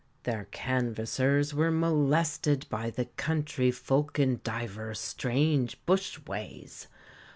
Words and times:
Their 0.23 0.45
canvassers 0.51 1.53
were 1.53 1.69
molested 1.69 2.65
by 2.71 2.89
the 2.89 3.05
country 3.05 3.69
folk 3.69 4.17
in 4.17 4.41
divers 4.43 4.99
strange 4.99 5.77
bush 5.85 6.17
ways. 6.25 6.87